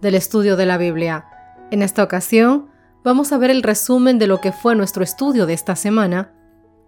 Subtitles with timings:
[0.00, 1.26] del estudio de la Biblia.
[1.70, 2.68] En esta ocasión
[3.04, 6.32] vamos a ver el resumen de lo que fue nuestro estudio de esta semana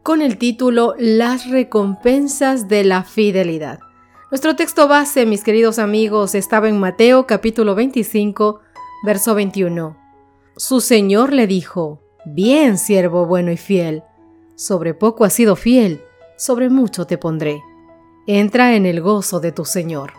[0.03, 3.81] con el título Las recompensas de la fidelidad.
[4.31, 8.61] Nuestro texto base, mis queridos amigos, estaba en Mateo capítulo 25,
[9.05, 9.97] verso 21.
[10.57, 14.03] Su Señor le dijo, Bien, siervo bueno y fiel,
[14.55, 16.03] sobre poco has sido fiel
[16.39, 17.65] sobre mucho te pondré.
[18.29, 20.13] Entra en el gozo de tu Señor.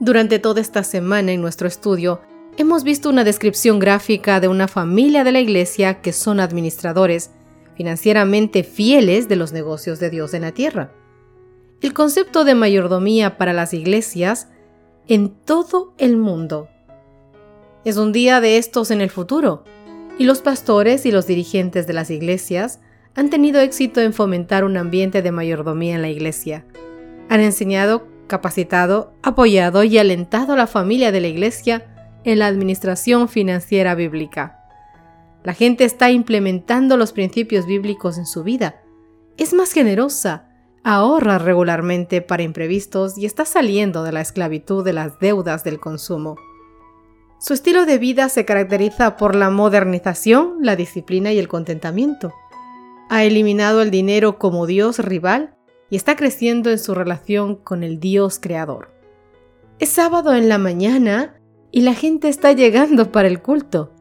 [0.00, 2.22] Durante toda esta semana en nuestro estudio,
[2.56, 7.32] hemos visto una descripción gráfica de una familia de la iglesia que son administradores
[7.76, 10.90] financieramente fieles de los negocios de Dios en la tierra.
[11.82, 14.48] El concepto de mayordomía para las iglesias
[15.06, 16.70] en todo el mundo.
[17.84, 19.64] Es un día de estos en el futuro,
[20.18, 22.80] y los pastores y los dirigentes de las iglesias
[23.14, 26.64] han tenido éxito en fomentar un ambiente de mayordomía en la iglesia.
[27.28, 31.86] Han enseñado, capacitado, apoyado y alentado a la familia de la iglesia
[32.24, 34.64] en la administración financiera bíblica.
[35.42, 38.82] La gente está implementando los principios bíblicos en su vida.
[39.36, 40.48] Es más generosa,
[40.84, 46.36] ahorra regularmente para imprevistos y está saliendo de la esclavitud de las deudas del consumo.
[47.40, 52.32] Su estilo de vida se caracteriza por la modernización, la disciplina y el contentamiento
[53.10, 55.56] ha eliminado el dinero como Dios rival
[55.90, 58.94] y está creciendo en su relación con el Dios creador.
[59.78, 61.34] Es sábado en la mañana
[61.70, 63.92] y la gente está llegando para el culto.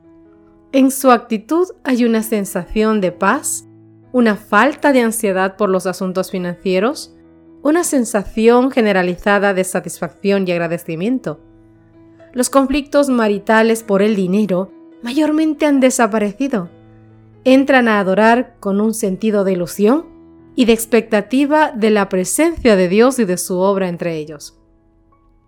[0.72, 3.66] En su actitud hay una sensación de paz,
[4.12, 7.16] una falta de ansiedad por los asuntos financieros,
[7.62, 11.40] una sensación generalizada de satisfacción y agradecimiento.
[12.34, 16.70] Los conflictos maritales por el dinero mayormente han desaparecido
[17.44, 20.06] entran a adorar con un sentido de ilusión
[20.56, 24.60] y de expectativa de la presencia de Dios y de su obra entre ellos.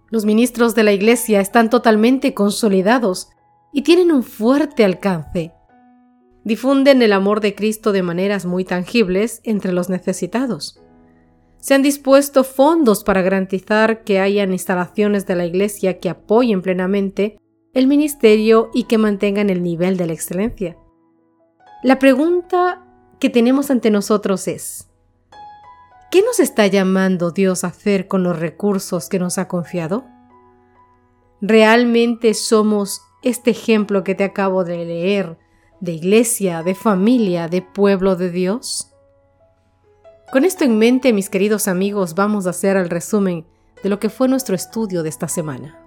[0.09, 3.29] Los ministros de la Iglesia están totalmente consolidados
[3.71, 5.53] y tienen un fuerte alcance.
[6.43, 10.81] Difunden el amor de Cristo de maneras muy tangibles entre los necesitados.
[11.59, 17.37] Se han dispuesto fondos para garantizar que hayan instalaciones de la Iglesia que apoyen plenamente
[17.73, 20.75] el ministerio y que mantengan el nivel de la excelencia.
[21.83, 22.85] La pregunta
[23.19, 24.90] que tenemos ante nosotros es,
[26.11, 30.05] ¿qué nos está llamando Dios a hacer con los recursos que nos ha confiado?
[31.39, 35.39] ¿Realmente somos este ejemplo que te acabo de leer
[35.79, 38.91] de iglesia, de familia, de pueblo de Dios?
[40.31, 43.47] Con esto en mente, mis queridos amigos, vamos a hacer el resumen
[43.81, 45.79] de lo que fue nuestro estudio de esta semana.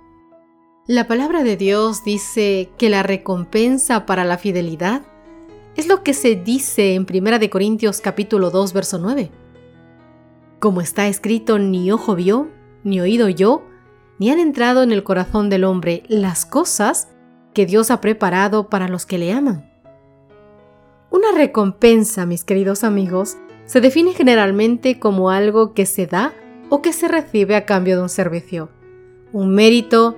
[0.87, 5.03] La palabra de Dios dice que la recompensa para la fidelidad
[5.77, 9.44] es lo que se dice en 1 Corintios capítulo 2, verso 9.
[10.65, 12.49] Como está escrito, ni ojo vio,
[12.85, 13.67] ni oído yo,
[14.19, 17.11] ni han entrado en el corazón del hombre las cosas
[17.53, 19.71] que Dios ha preparado para los que le aman.
[21.11, 23.37] Una recompensa, mis queridos amigos,
[23.67, 26.33] se define generalmente como algo que se da
[26.71, 28.71] o que se recibe a cambio de un servicio,
[29.35, 30.17] un mérito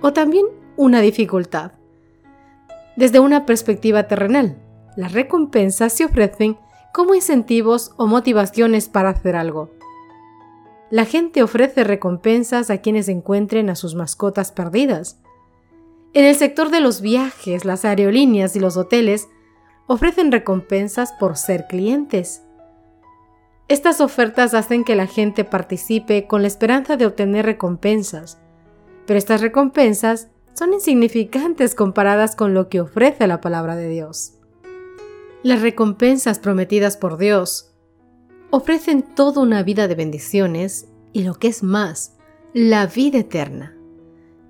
[0.00, 1.70] o también una dificultad.
[2.96, 4.58] Desde una perspectiva terrenal,
[4.96, 6.58] las recompensas se ofrecen
[6.92, 9.70] como incentivos o motivaciones para hacer algo.
[10.94, 15.18] La gente ofrece recompensas a quienes encuentren a sus mascotas perdidas.
[16.12, 19.26] En el sector de los viajes, las aerolíneas y los hoteles
[19.88, 22.44] ofrecen recompensas por ser clientes.
[23.66, 28.38] Estas ofertas hacen que la gente participe con la esperanza de obtener recompensas,
[29.04, 34.34] pero estas recompensas son insignificantes comparadas con lo que ofrece la palabra de Dios.
[35.42, 37.73] Las recompensas prometidas por Dios
[38.50, 42.16] ofrecen toda una vida de bendiciones y lo que es más,
[42.52, 43.76] la vida eterna.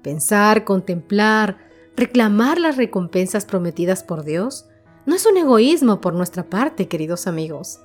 [0.03, 1.59] Pensar, contemplar,
[1.97, 4.67] reclamar las recompensas prometidas por Dios
[5.07, 7.81] no es un egoísmo por nuestra parte, queridos amigos.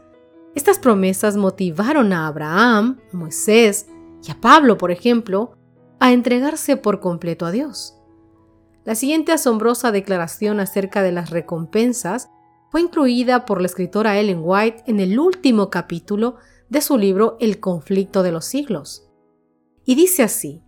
[0.56, 3.88] Estas promesas motivaron a Abraham, a Moisés
[4.27, 5.53] y a Pablo, por ejemplo,
[6.00, 7.95] a entregarse por completo a Dios.
[8.85, 12.29] La siguiente asombrosa declaración acerca de las recompensas
[12.69, 16.36] fue incluida por la escritora Ellen White en el último capítulo
[16.69, 19.10] de su libro El conflicto de los siglos.
[19.86, 20.62] Y dice así,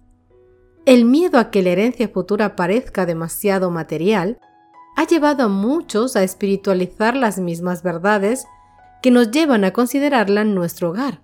[0.85, 4.39] el miedo a que la herencia futura parezca demasiado material
[4.95, 8.45] ha llevado a muchos a espiritualizar las mismas verdades
[9.03, 11.21] que nos llevan a considerarla nuestro hogar.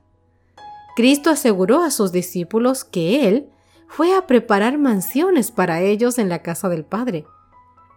[0.96, 3.50] Cristo aseguró a sus discípulos que Él
[3.88, 7.26] fue a preparar mansiones para ellos en la casa del Padre.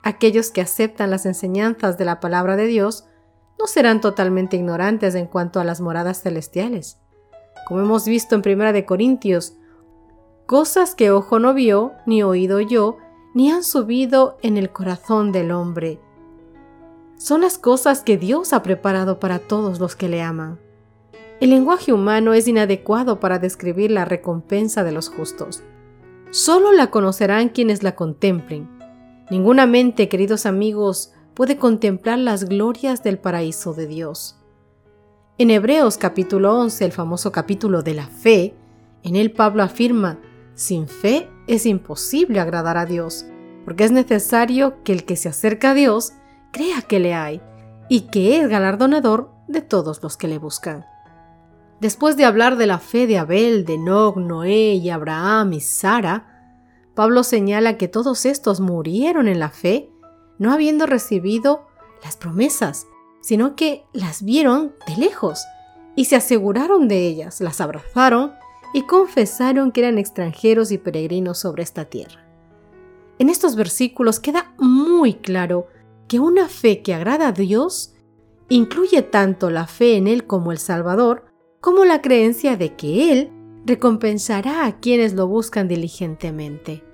[0.02, 3.06] Aquellos que aceptan las enseñanzas de la palabra de Dios
[3.58, 6.98] no serán totalmente ignorantes en cuanto a las moradas celestiales.
[7.66, 9.54] Como hemos visto en 1 de Corintios,
[10.46, 12.96] cosas que ojo no vio, ni oído yo,
[13.34, 16.00] ni han subido en el corazón del hombre.
[17.18, 20.58] Son las cosas que Dios ha preparado para todos los que le aman.
[21.40, 25.62] El lenguaje humano es inadecuado para describir la recompensa de los justos.
[26.30, 28.79] Solo la conocerán quienes la contemplen.
[29.30, 34.36] Ninguna mente, queridos amigos, puede contemplar las glorias del paraíso de Dios.
[35.38, 38.56] En Hebreos capítulo 11, el famoso capítulo de la fe,
[39.04, 40.18] en él Pablo afirma,
[40.54, 43.24] sin fe es imposible agradar a Dios,
[43.64, 46.12] porque es necesario que el que se acerca a Dios
[46.50, 47.40] crea que le hay
[47.88, 50.84] y que es galardonador de todos los que le buscan.
[51.80, 56.39] Después de hablar de la fe de Abel, de Nog, Noé y Abraham y Sara,
[57.00, 59.88] Pablo señala que todos estos murieron en la fe,
[60.36, 61.66] no habiendo recibido
[62.04, 62.88] las promesas,
[63.22, 65.42] sino que las vieron de lejos
[65.96, 68.32] y se aseguraron de ellas, las abrazaron
[68.74, 72.22] y confesaron que eran extranjeros y peregrinos sobre esta tierra.
[73.18, 75.68] En estos versículos queda muy claro
[76.06, 77.94] que una fe que agrada a Dios
[78.50, 81.24] incluye tanto la fe en Él como el Salvador,
[81.62, 83.32] como la creencia de que Él
[83.64, 86.89] recompensará a quienes lo buscan diligentemente.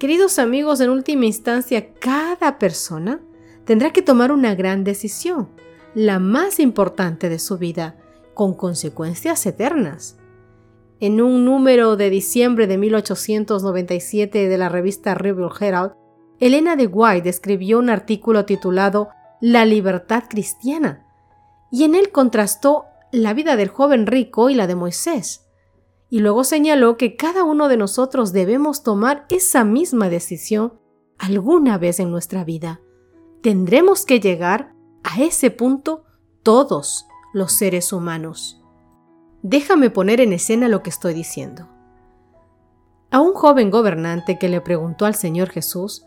[0.00, 3.20] Queridos amigos, en última instancia, cada persona
[3.66, 5.50] tendrá que tomar una gran decisión,
[5.94, 7.98] la más importante de su vida,
[8.32, 10.16] con consecuencias eternas.
[11.00, 15.92] En un número de diciembre de 1897 de la revista Rebel Herald,
[16.38, 19.10] Elena de White escribió un artículo titulado
[19.42, 21.04] La libertad cristiana,
[21.70, 25.49] y en él contrastó la vida del joven rico y la de Moisés.
[26.10, 30.74] Y luego señaló que cada uno de nosotros debemos tomar esa misma decisión
[31.18, 32.80] alguna vez en nuestra vida.
[33.42, 34.74] Tendremos que llegar
[35.04, 36.04] a ese punto
[36.42, 38.60] todos los seres humanos.
[39.42, 41.68] Déjame poner en escena lo que estoy diciendo.
[43.10, 46.04] A un joven gobernante que le preguntó al Señor Jesús,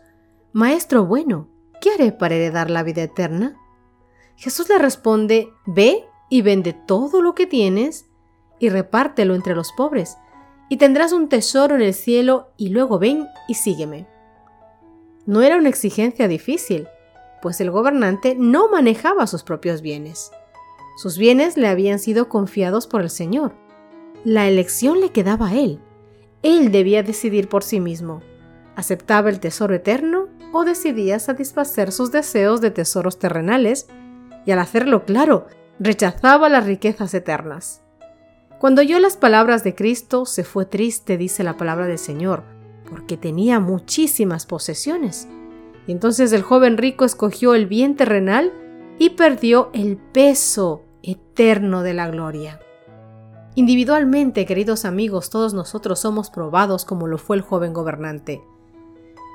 [0.52, 1.48] Maestro bueno,
[1.80, 3.56] ¿qué haré para heredar la vida eterna?
[4.36, 8.06] Jesús le responde, Ve y vende todo lo que tienes
[8.64, 10.16] y repártelo entre los pobres,
[10.68, 14.06] y tendrás un tesoro en el cielo y luego ven y sígueme.
[15.26, 16.88] No era una exigencia difícil,
[17.42, 20.30] pues el gobernante no manejaba sus propios bienes.
[20.96, 23.54] Sus bienes le habían sido confiados por el Señor.
[24.24, 25.80] La elección le quedaba a él.
[26.42, 28.22] Él debía decidir por sí mismo.
[28.76, 33.88] ¿Aceptaba el tesoro eterno o decidía satisfacer sus deseos de tesoros terrenales?
[34.46, 35.46] Y al hacerlo claro,
[35.78, 37.83] rechazaba las riquezas eternas.
[38.58, 42.44] Cuando oyó las palabras de Cristo, se fue triste, dice la palabra del Señor,
[42.88, 45.28] porque tenía muchísimas posesiones.
[45.86, 48.52] Y entonces el joven rico escogió el bien terrenal
[48.98, 52.60] y perdió el peso eterno de la gloria.
[53.56, 58.42] Individualmente, queridos amigos, todos nosotros somos probados como lo fue el joven gobernante.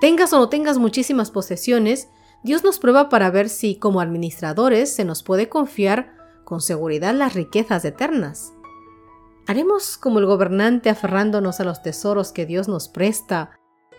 [0.01, 2.09] Tengas o no tengas muchísimas posesiones,
[2.43, 7.33] Dios nos prueba para ver si, como administradores, se nos puede confiar con seguridad las
[7.33, 8.53] riquezas eternas.
[9.48, 13.51] ¿Haremos como el gobernante aferrándonos a los tesoros que Dios nos presta,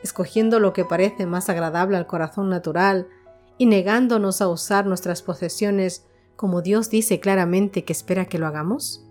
[0.02, 3.08] escogiendo lo que parece más agradable al corazón natural
[3.58, 6.06] y negándonos a usar nuestras posesiones
[6.36, 9.04] como Dios dice claramente que espera que lo hagamos?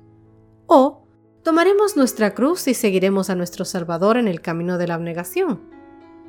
[0.66, 1.04] ¿O
[1.44, 5.62] tomaremos nuestra cruz y seguiremos a nuestro Salvador en el camino de la abnegación?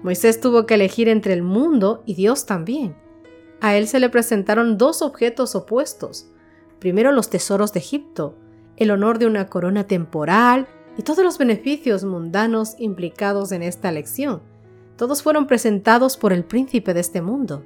[0.03, 2.97] Moisés tuvo que elegir entre el mundo y Dios también.
[3.63, 6.31] A él se le presentaron dos objetos opuestos.
[6.79, 8.35] Primero los tesoros de Egipto,
[8.81, 10.67] el honor de una corona temporal
[10.99, 14.43] y todos los beneficios mundanos implicados en esta elección.
[14.97, 17.65] Todos fueron presentados por el príncipe de este mundo.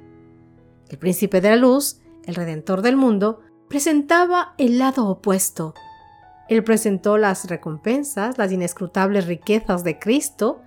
[0.89, 5.73] El príncipe de la luz el Redentor del mundo, presentaba el lado opuesto.
[6.49, 10.61] Él presentó las recompensas, las inescrutables riquezas de Cristo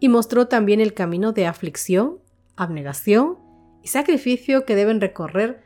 [0.00, 2.18] y mostró también el camino de aflicción,
[2.56, 3.38] abnegación
[3.82, 5.62] y sacrificio que deben recorrer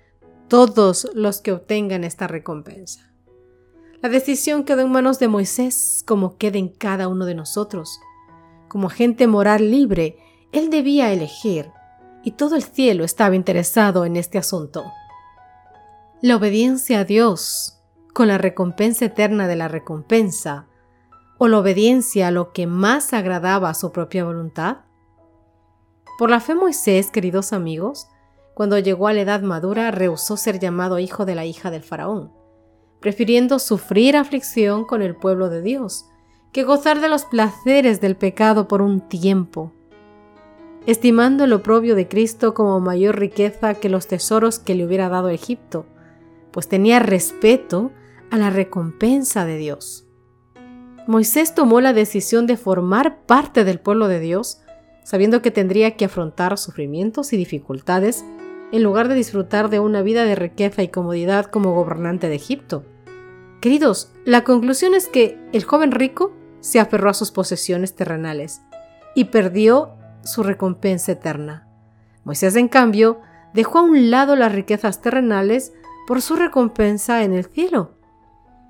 [0.49, 3.12] todos los que obtengan esta recompensa.
[4.03, 8.01] La decisión quedó en manos de Moisés como queda en cada uno de nosotros.
[8.67, 10.19] Como agente moral libre,
[10.51, 11.71] él debía elegir,
[12.25, 14.85] y todo el cielo estaba interesado en este asunto.
[16.21, 17.79] La obediencia a Dios,
[18.13, 20.67] con la recompensa eterna de la recompensa,
[21.39, 24.79] o la obediencia a lo que más agradaba a su propia voluntad?
[26.19, 28.09] Por la fe Moisés, queridos amigos,
[28.55, 32.33] cuando llegó a la edad madura, rehusó ser llamado hijo de la hija del faraón,
[33.03, 36.07] prefiriendo sufrir aflicción con el pueblo de Dios,
[36.53, 39.73] que gozar de los placeres del pecado por un tiempo,
[40.87, 45.29] estimando el oprobio de Cristo como mayor riqueza que los tesoros que le hubiera dado
[45.29, 45.85] Egipto,
[46.53, 47.91] pues tenía respeto
[48.31, 50.07] a la recompensa de Dios.
[51.07, 54.61] Moisés tomó la decisión de formar parte del pueblo de Dios,
[55.03, 58.25] sabiendo que tendría que afrontar sufrimientos y dificultades
[58.71, 62.85] en lugar de disfrutar de una vida de riqueza y comodidad como gobernante de Egipto.
[63.62, 68.61] Queridos, la conclusión es que el joven rico se aferró a sus posesiones terrenales
[69.14, 69.92] y perdió
[70.25, 71.69] su recompensa eterna.
[72.25, 73.21] Moisés, en cambio,
[73.54, 75.73] dejó a un lado las riquezas terrenales
[76.09, 77.92] por su recompensa en el cielo.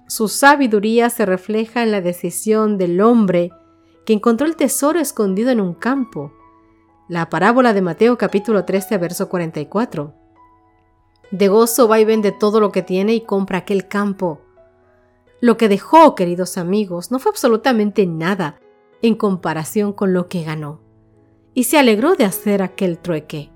[0.08, 3.50] Su sabiduría se refleja en la decisión del hombre
[4.04, 6.34] que encontró el tesoro escondido en un campo.
[7.08, 10.12] La parábola de Mateo capítulo 13 verso 44.
[11.30, 14.51] De gozo va y vende todo lo que tiene y compra aquel campo.
[15.42, 18.60] Lo que dejó, queridos amigos, no fue absolutamente nada
[19.02, 20.80] en comparación con lo que ganó.
[21.52, 23.50] Y se alegró de hacer aquel trueque.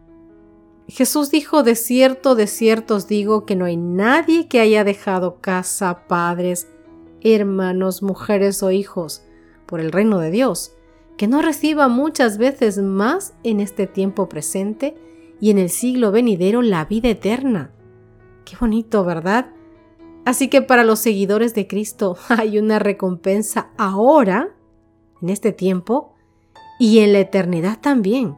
[0.88, 5.40] Jesús dijo, de cierto, de cierto os digo que no hay nadie que haya dejado
[5.40, 6.66] casa, padres,
[7.20, 9.22] hermanos, mujeres o hijos
[9.64, 10.74] por el reino de Dios,
[11.16, 14.96] que no reciba muchas veces más en este tiempo presente
[15.40, 17.70] y en el siglo venidero la vida eterna.
[18.44, 19.52] Qué bonito, ¿verdad?
[20.26, 24.56] Así que para los seguidores de Cristo hay una recompensa ahora,
[25.23, 26.14] en este tiempo,
[26.80, 28.37] y en la eternidad también.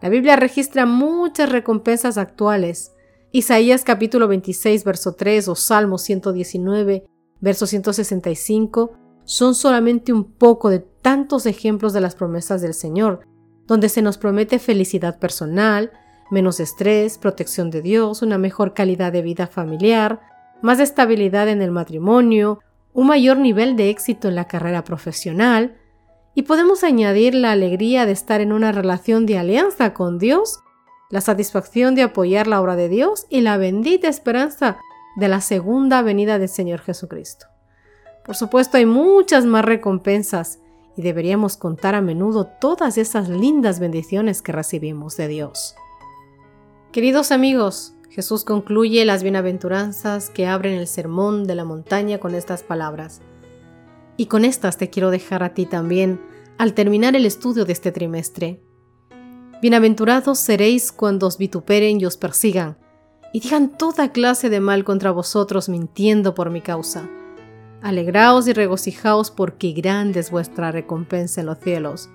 [0.00, 2.92] La Biblia registra muchas recompensas actuales.
[3.32, 7.04] Isaías capítulo 26, verso 3 o Salmo 119,
[7.40, 8.92] verso 165
[9.24, 13.26] son solamente un poco de tantos ejemplos de las promesas del Señor,
[13.66, 15.90] donde se nos promete felicidad personal,
[16.30, 20.20] menos estrés, protección de Dios, una mejor calidad de vida familiar,
[20.62, 22.60] más estabilidad en el matrimonio,
[22.92, 25.76] un mayor nivel de éxito en la carrera profesional,
[26.34, 30.60] y podemos añadir la alegría de estar en una relación de alianza con Dios,
[31.10, 34.78] la satisfacción de apoyar la obra de Dios y la bendita esperanza
[35.16, 37.46] de la segunda venida del Señor Jesucristo.
[38.24, 40.58] Por supuesto, hay muchas más recompensas
[40.96, 45.76] y deberíamos contar a menudo todas esas lindas bendiciones que recibimos de Dios.
[46.90, 52.62] Queridos amigos, Jesús concluye las bienaventuranzas que abren el sermón de la montaña con estas
[52.62, 53.22] palabras.
[54.16, 56.20] Y con estas te quiero dejar a ti también
[56.56, 58.62] al terminar el estudio de este trimestre.
[59.60, 62.78] Bienaventurados seréis cuando os vituperen y os persigan,
[63.32, 67.10] y digan toda clase de mal contra vosotros mintiendo por mi causa.
[67.82, 72.10] Alegraos y regocijaos porque grande es vuestra recompensa en los cielos,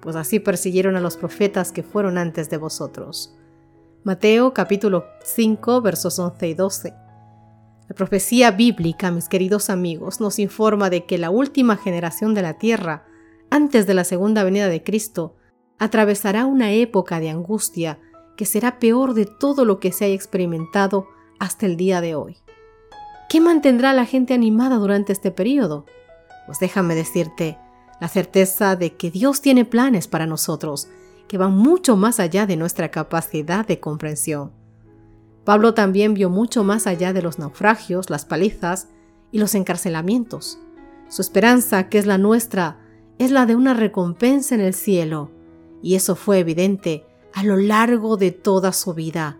[0.00, 3.36] pues así persiguieron a los profetas que fueron antes de vosotros.
[4.04, 6.94] Mateo capítulo 5 versos 11 y 12.
[7.88, 12.54] La profecía bíblica, mis queridos amigos, nos informa de que la última generación de la
[12.54, 13.04] tierra,
[13.48, 15.36] antes de la segunda venida de Cristo,
[15.78, 18.00] atravesará una época de angustia
[18.36, 21.06] que será peor de todo lo que se haya experimentado
[21.38, 22.38] hasta el día de hoy.
[23.28, 25.86] ¿Qué mantendrá a la gente animada durante este periodo?
[26.46, 27.56] Pues déjame decirte
[28.00, 30.88] la certeza de que Dios tiene planes para nosotros
[31.28, 34.52] que van mucho más allá de nuestra capacidad de comprensión.
[35.44, 38.88] Pablo también vio mucho más allá de los naufragios, las palizas
[39.32, 40.58] y los encarcelamientos.
[41.08, 42.78] Su esperanza, que es la nuestra,
[43.18, 45.30] es la de una recompensa en el cielo,
[45.82, 49.38] y eso fue evidente a lo largo de toda su vida.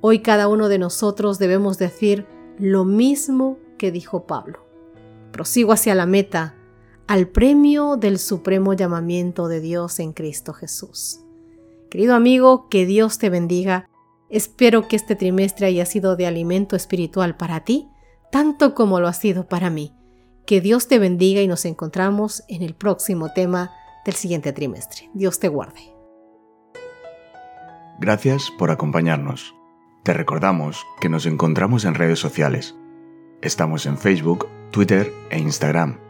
[0.00, 2.26] Hoy cada uno de nosotros debemos decir
[2.58, 4.64] lo mismo que dijo Pablo.
[5.32, 6.54] Prosigo hacia la meta,
[7.10, 11.18] al premio del supremo llamamiento de Dios en Cristo Jesús.
[11.90, 13.90] Querido amigo, que Dios te bendiga
[14.28, 17.88] Espero que este trimestre haya sido de alimento espiritual para ti,
[18.30, 19.92] tanto como lo ha sido para mí.
[20.46, 23.72] Que Dios te bendiga y nos encontramos en el próximo tema
[24.04, 25.10] del siguiente trimestre.
[25.12, 25.92] Dios te guarde.
[27.98, 29.52] Gracias por acompañarnos.
[30.04, 32.76] Te recordamos que nos encontramos en redes sociales.
[33.42, 36.09] Estamos en Facebook, Twitter e Instagram